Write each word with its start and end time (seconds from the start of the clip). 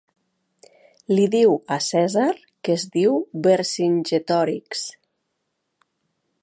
Li 1.17 1.25
diu 1.35 1.53
a 1.75 1.77
Cèsar 1.87 2.25
que 2.67 2.77
es 2.79 2.87
diu 2.97 3.21
Vercingetòrix. 3.49 4.85